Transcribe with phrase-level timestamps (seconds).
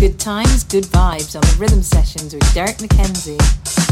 [0.00, 3.87] Good times, good vibes on the rhythm sessions with Derek McKenzie.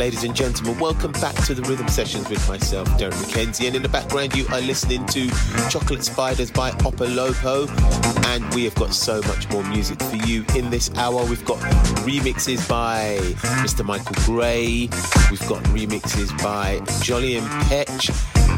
[0.00, 0.78] Ladies and gentlemen.
[0.78, 3.66] Welcome back to the Rhythm Sessions with myself, Derek McKenzie.
[3.66, 5.28] And in the background, you are listening to
[5.68, 7.68] Chocolate Spiders by Opolopo.
[8.28, 11.22] And we have got so much more music for you in this hour.
[11.26, 11.58] We've got
[12.08, 13.18] remixes by
[13.62, 13.84] Mr.
[13.84, 14.88] Michael Gray,
[15.30, 18.08] we've got remixes by Jolly and Petch.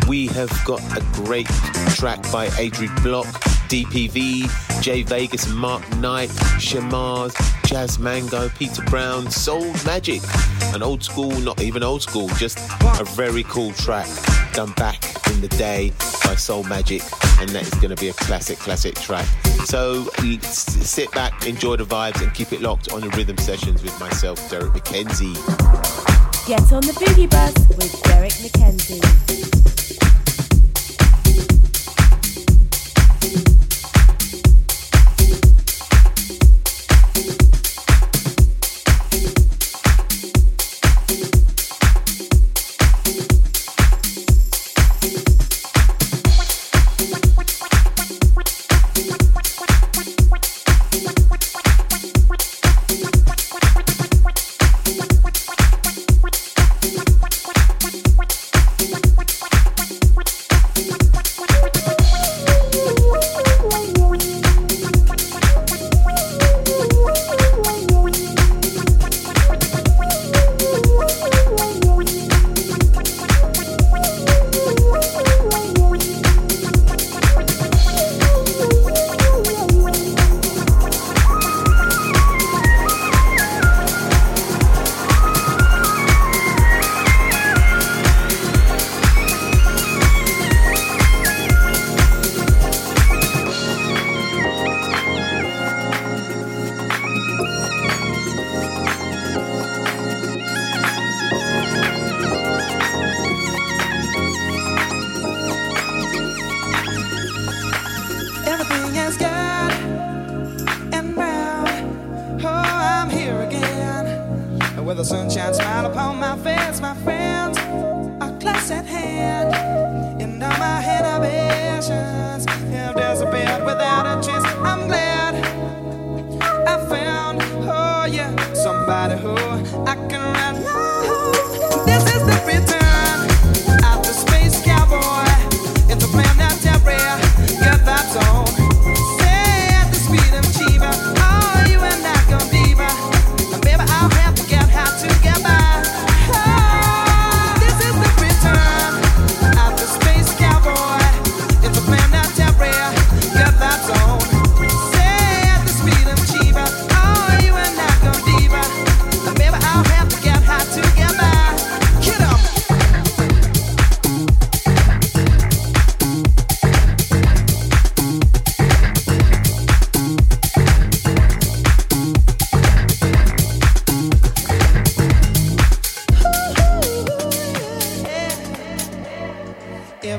[0.07, 1.49] We have got a great
[1.97, 3.27] track by Adrian Block,
[3.67, 7.35] DPV, Jay Vegas, Mark Knight, Shamars,
[7.65, 10.21] Jazz Mango, Peter Brown, Soul Magic
[10.75, 12.59] an old school, not even old school, just
[12.99, 14.09] a very cool track
[14.53, 15.93] done back in the day
[16.25, 17.03] by Soul Magic,
[17.39, 19.27] and that is going to be a classic, classic track.
[19.65, 20.05] So
[20.41, 24.39] sit back, enjoy the vibes, and keep it locked on the rhythm sessions with myself,
[24.51, 25.35] Derek McKenzie.
[26.47, 30.02] Get on the boogie bus with Derek McKenzie.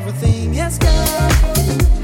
[0.05, 2.02] This is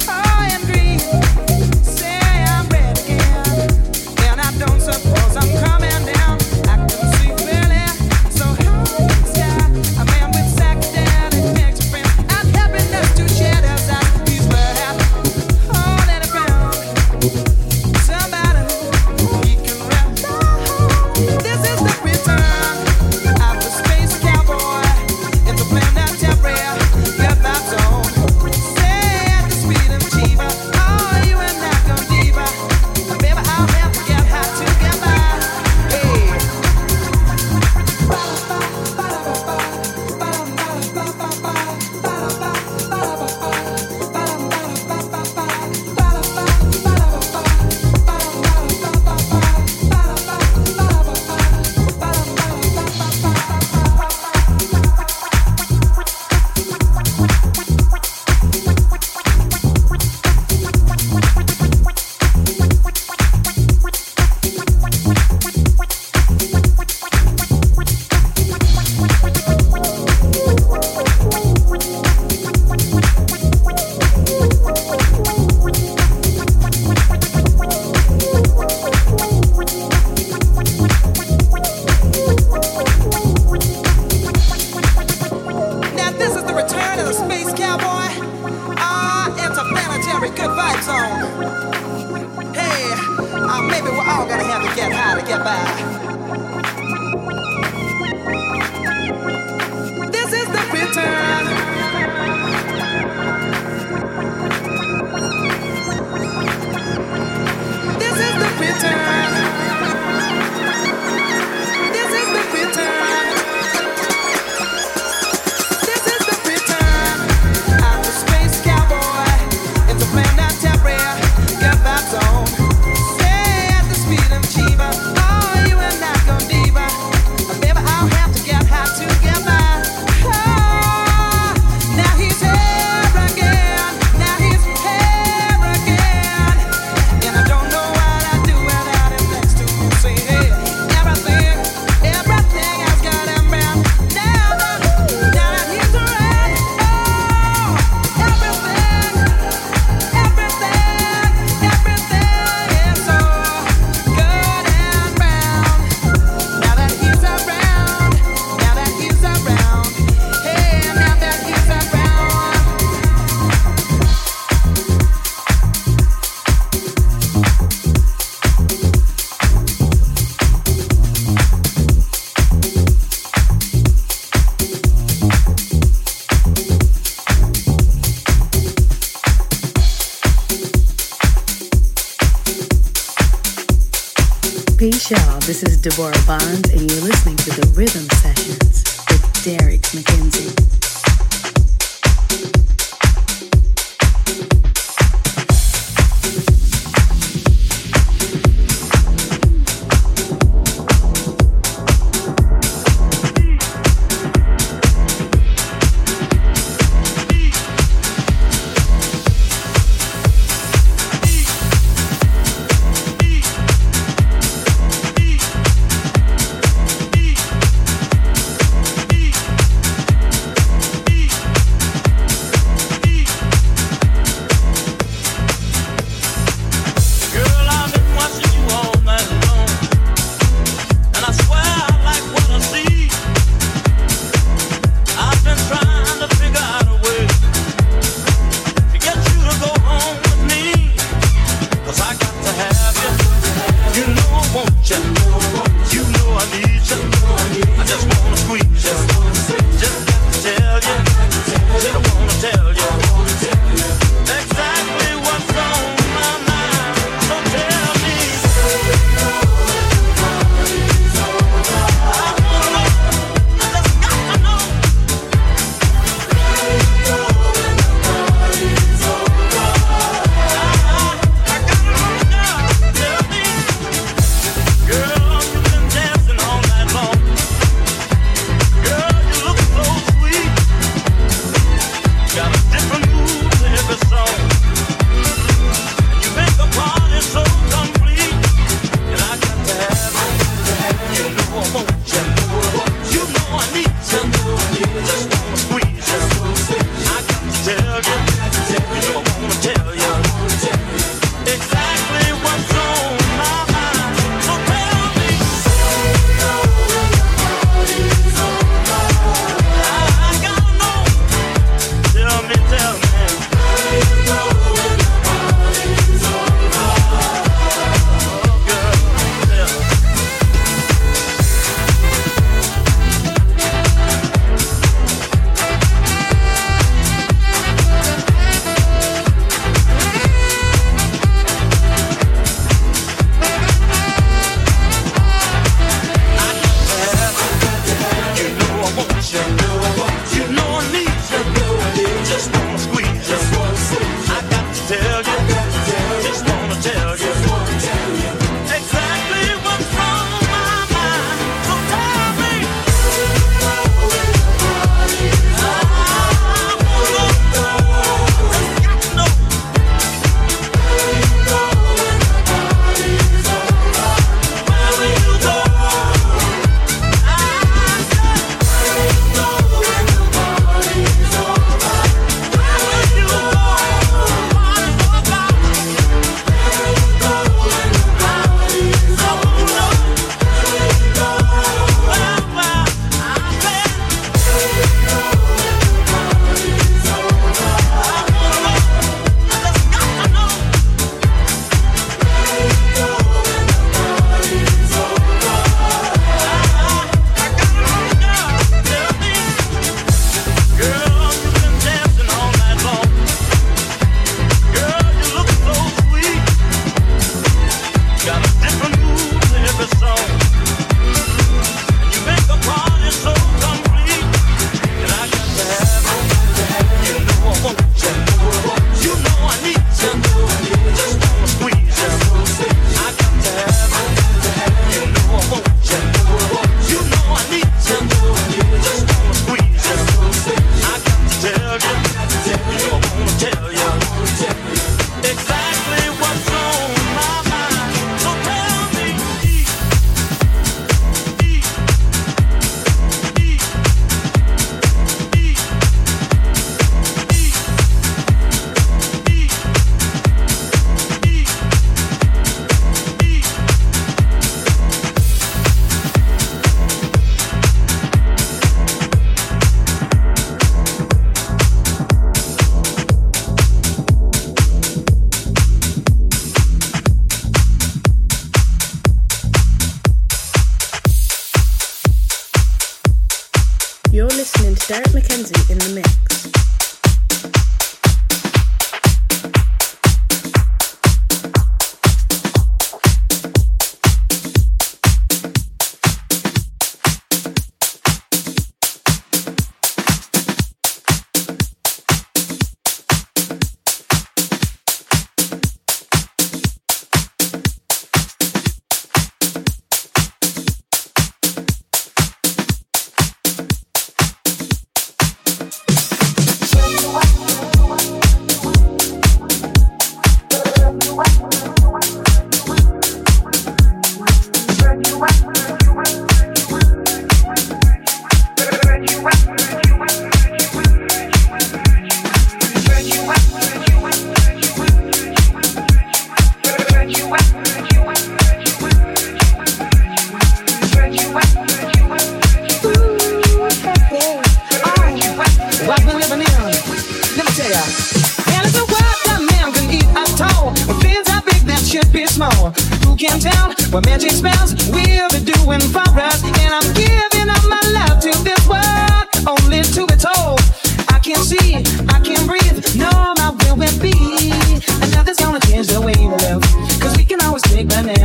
[185.81, 186.69] Deborah Bond,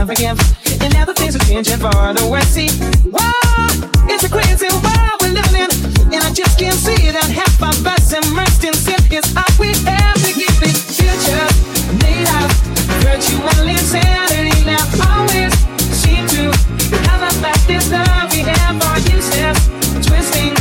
[0.05, 0.39] never give.
[0.83, 2.53] And now the things are changing for the worse.
[2.53, 2.69] See,
[3.09, 3.33] why
[4.05, 5.71] it's a crazy world we're living in,
[6.13, 9.73] and I just can't see that half of us immersed in sin is all we
[9.89, 10.61] have to give.
[10.93, 11.49] Future
[12.05, 12.53] made of
[13.01, 15.53] virtual insanity now always
[15.97, 16.53] seem to
[17.09, 19.57] cover back this love we have for useless
[20.05, 20.53] twisting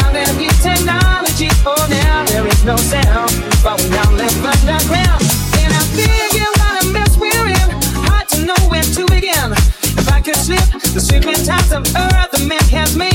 [0.00, 1.52] of that new technology.
[1.68, 3.25] Oh, now there is no sound.
[10.96, 13.05] The secret times of earth, the man has made.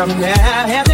[0.00, 0.20] something.
[0.20, 0.89] Yeah, yeah.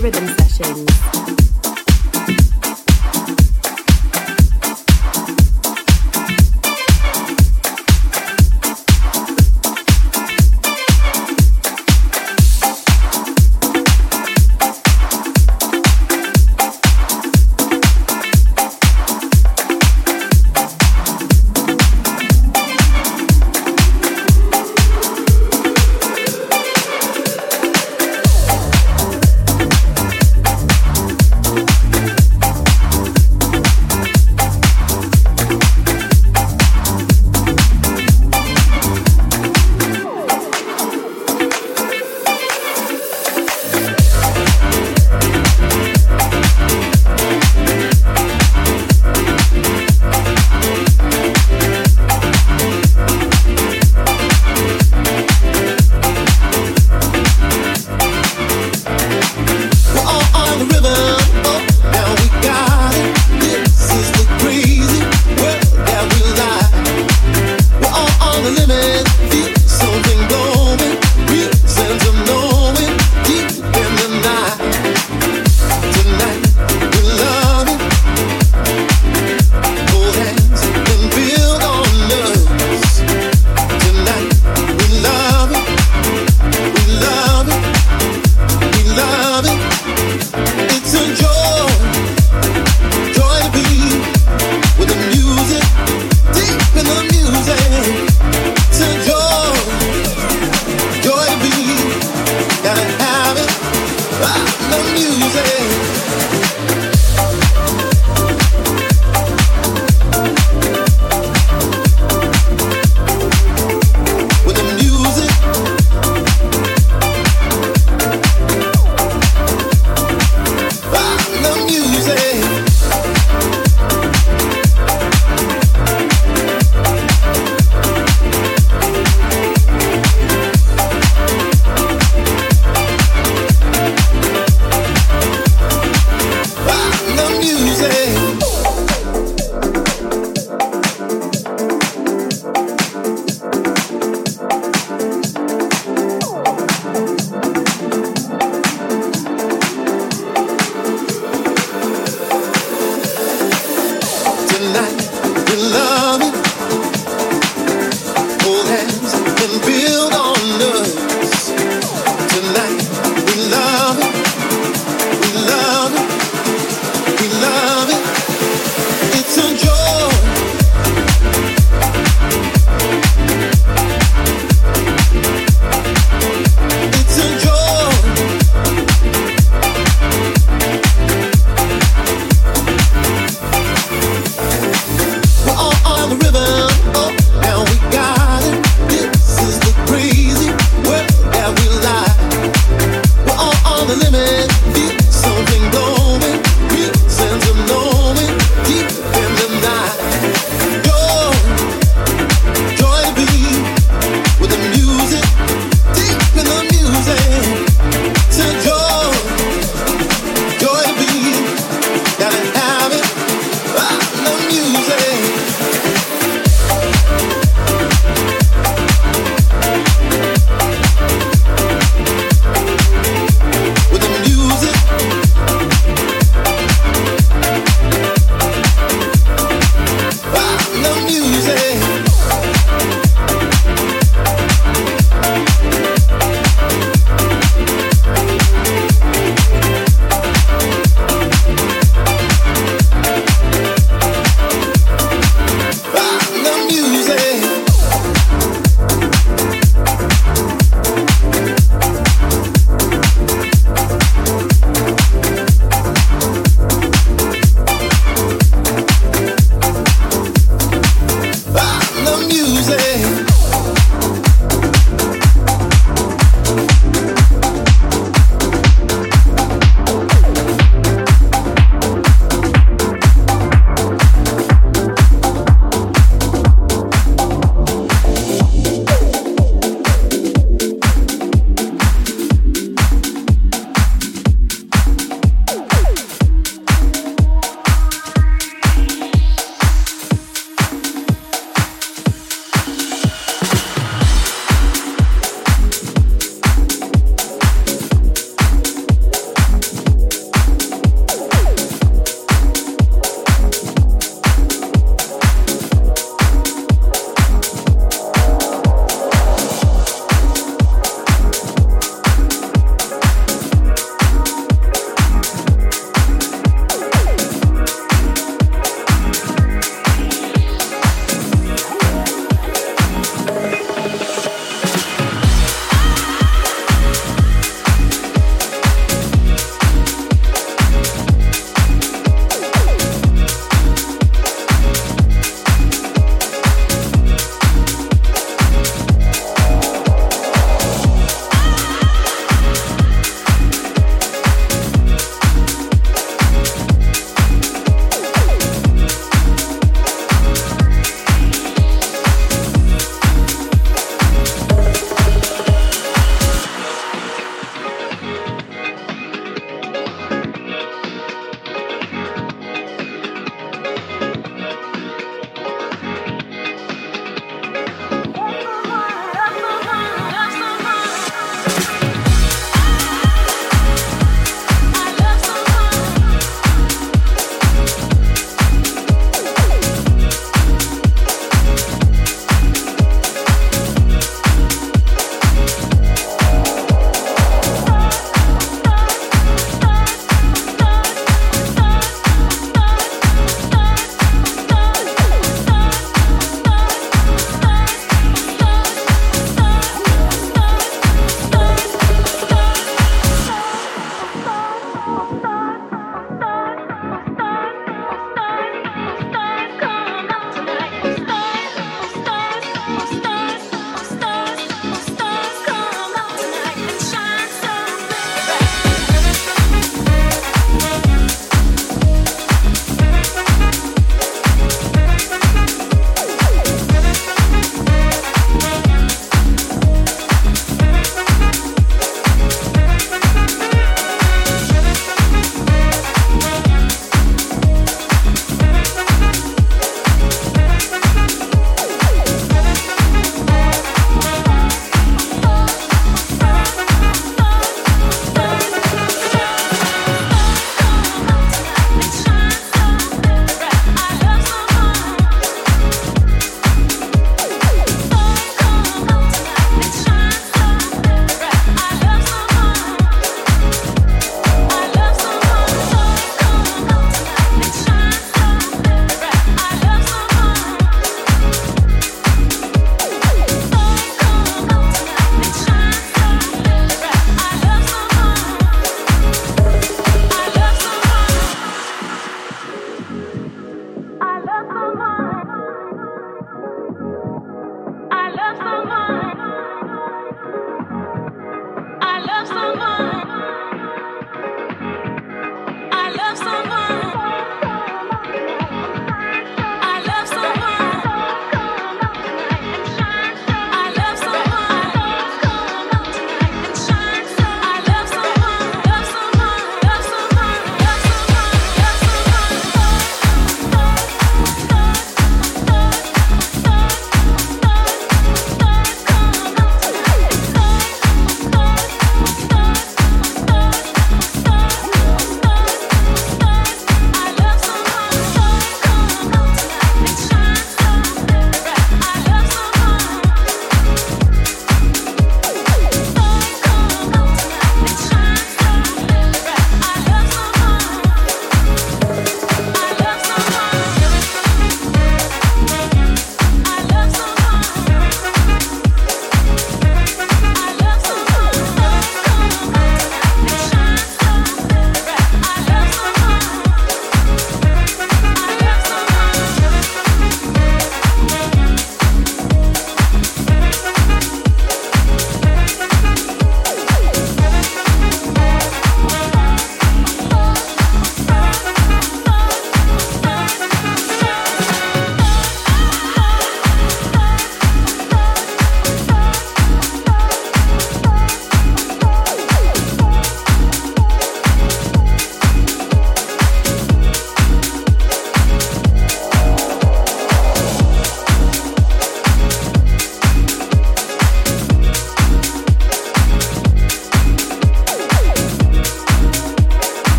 [0.00, 1.29] Rhythm Sessions.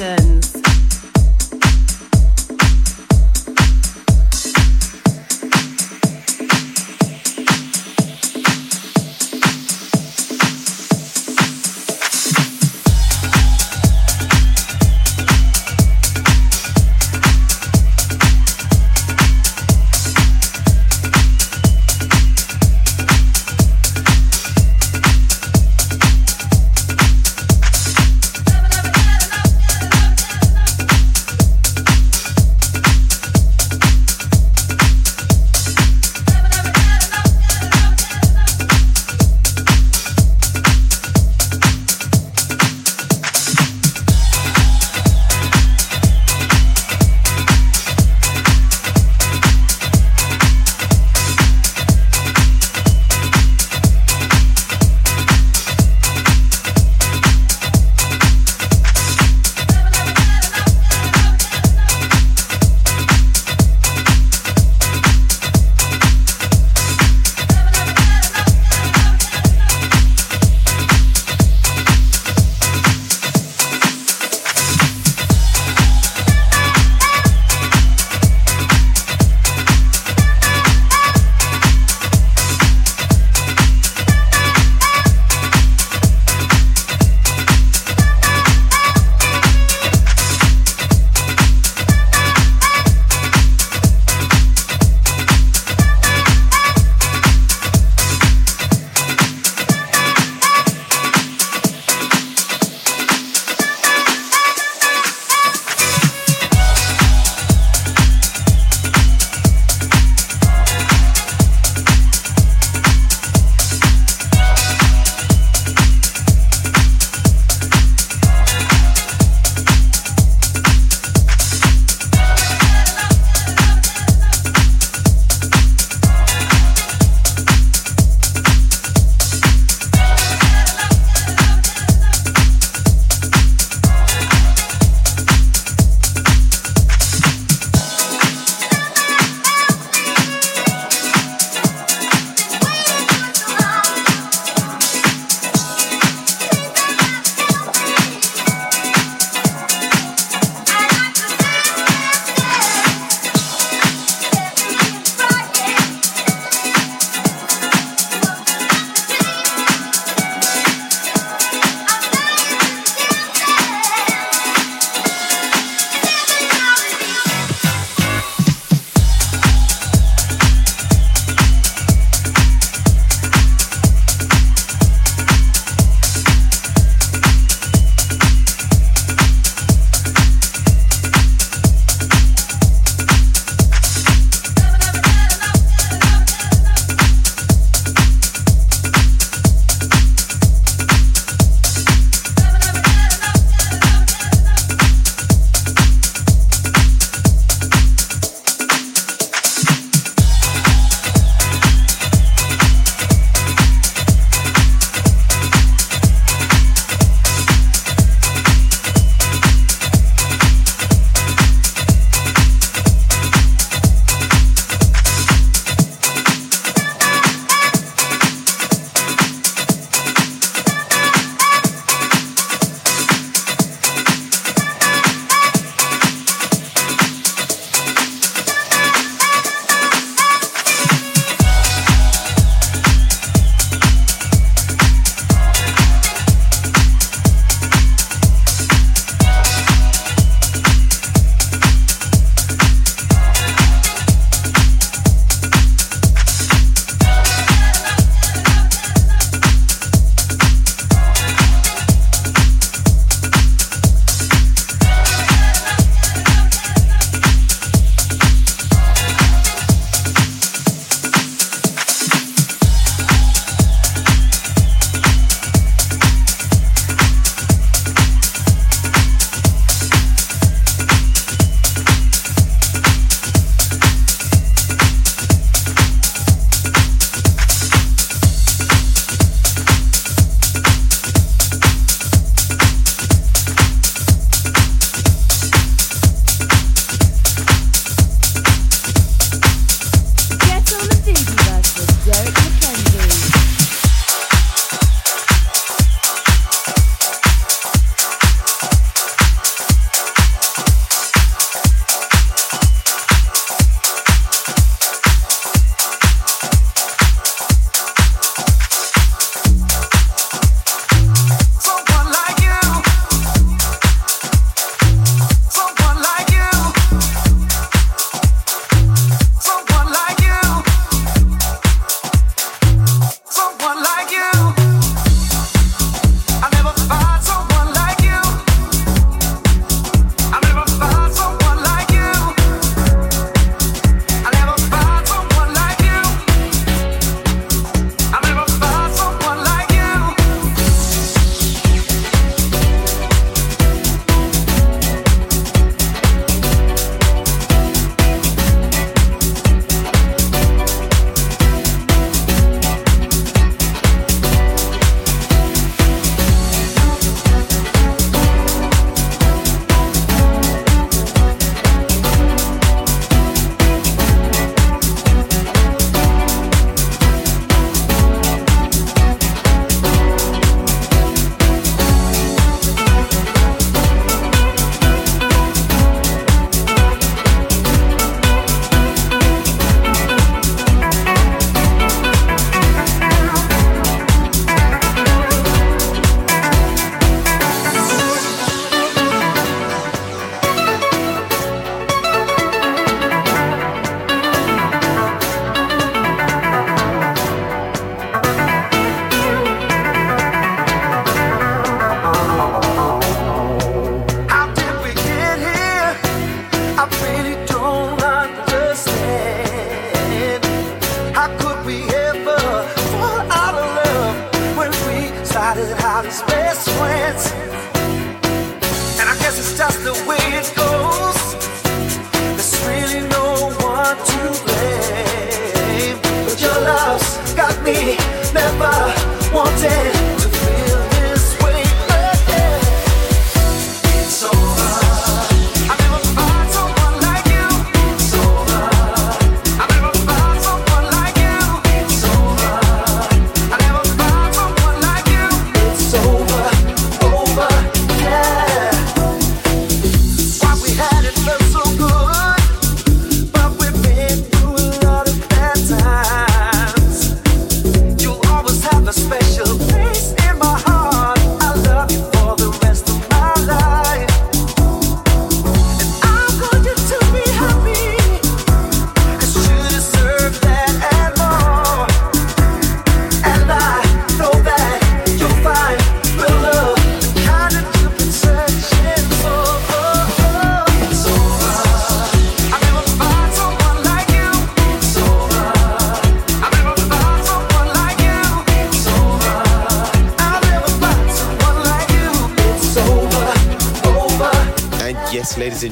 [0.00, 0.29] Rhythm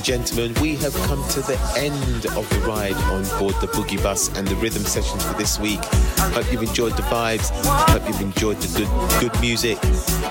[0.09, 4.35] gentlemen, we have come to the end of the ride on board the Boogie Bus
[4.39, 5.85] and the rhythm sessions for this week.
[6.33, 7.51] Hope you've enjoyed the vibes.
[7.91, 9.77] Hope you've enjoyed the good, good music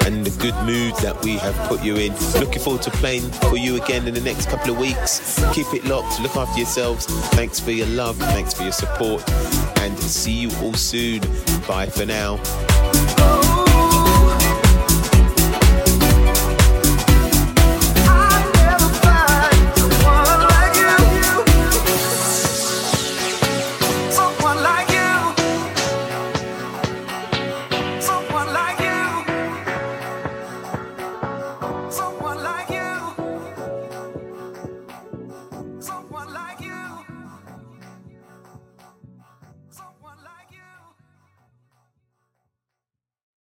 [0.08, 2.12] and the good mood that we have put you in.
[2.40, 5.40] Looking forward to playing for you again in the next couple of weeks.
[5.54, 6.20] Keep it locked.
[6.22, 7.06] Look after yourselves.
[7.36, 8.18] Thanks for your love.
[8.18, 9.30] Thanks for your support.
[9.82, 11.22] And see you all soon.
[11.68, 12.40] Bye for now.